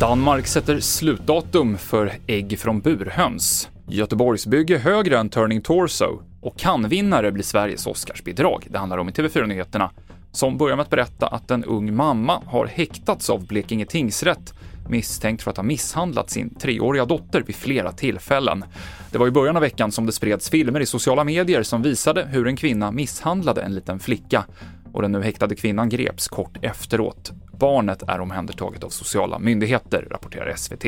[0.00, 3.68] Danmark sätter slutdatum för ägg från burhöns.
[3.86, 8.66] Göteborgsbygge högre än Turning Torso och kan-vinnare blir Sveriges Oscarsbidrag.
[8.70, 9.90] Det handlar om i TV4-nyheterna,
[10.32, 14.54] som börjar med att berätta att en ung mamma har häktats av Blekinge tingsrätt
[14.88, 18.64] misstänkt för att ha misshandlat sin treåriga dotter vid flera tillfällen.
[19.10, 22.26] Det var i början av veckan som det spreds filmer i sociala medier som visade
[22.30, 24.44] hur en kvinna misshandlade en liten flicka
[24.92, 27.32] och den nu häktade kvinnan greps kort efteråt.
[27.58, 30.84] Barnet är omhändertaget av sociala myndigheter, rapporterar SVT.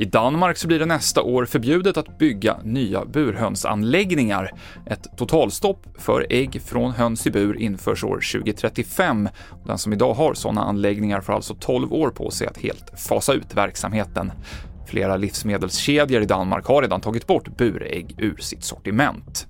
[0.00, 4.52] I Danmark så blir det nästa år förbjudet att bygga nya burhönsanläggningar.
[4.86, 9.28] Ett totalstopp för ägg från höns i bur införs år 2035.
[9.66, 13.32] Den som idag har sådana anläggningar får alltså 12 år på sig att helt fasa
[13.32, 14.32] ut verksamheten.
[14.86, 19.46] Flera livsmedelskedjor i Danmark har redan tagit bort burägg ur sitt sortiment.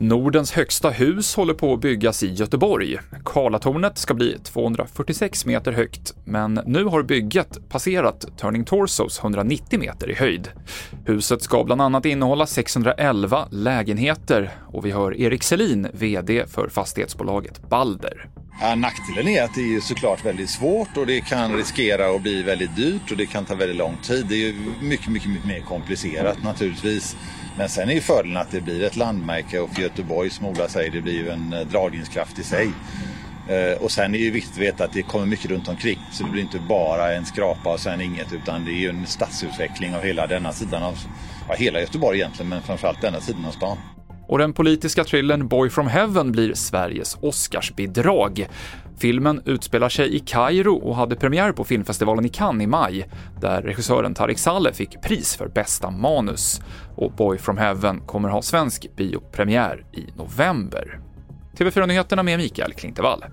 [0.00, 2.98] Nordens högsta hus håller på att byggas i Göteborg.
[3.24, 10.10] Karlatornet ska bli 246 meter högt, men nu har bygget passerat Turning Torsos 190 meter
[10.10, 10.48] i höjd.
[11.04, 17.68] Huset ska bland annat innehålla 611 lägenheter och vi hör Erik Selin, VD för fastighetsbolaget
[17.68, 18.28] Balder.
[18.60, 22.42] Ja, nackdelen är att det är såklart väldigt svårt och det kan riskera att bli
[22.42, 24.26] väldigt dyrt och det kan ta väldigt lång tid.
[24.28, 27.16] Det är mycket, mycket, mycket mer komplicerat naturligtvis.
[27.58, 30.68] Men sen är ju fördelen att det blir ett landmärke och för Göteborg som Ola
[30.68, 32.70] säger, det blir ju en eh, dragningskraft i sig.
[33.48, 35.98] Eh, och sen är det ju viktigt att veta att det kommer mycket runt omkring.
[36.12, 39.06] Så det blir inte bara en skrapa och sen inget utan det är ju en
[39.06, 40.98] stadsutveckling av hela denna sidan av,
[41.48, 43.78] ja, hela Göteborg egentligen men framförallt denna sidan av stan.
[44.28, 48.48] Och den politiska thrillern Boy from Heaven blir Sveriges Oscarsbidrag.
[48.98, 53.08] Filmen utspelar sig i Kairo och hade premiär på filmfestivalen i Cannes i maj,
[53.40, 56.60] där regissören Tarik Saleh fick pris för bästa manus.
[56.96, 61.00] Och Boy from Heaven kommer ha svensk biopremiär i november.
[61.58, 63.24] TV4-nyheterna med Mikael Klintevall.